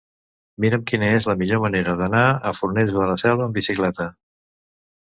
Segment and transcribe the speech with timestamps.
[0.63, 4.13] Mira'm quina és la millor manera d'anar a Fornells de la Selva amb bicicleta.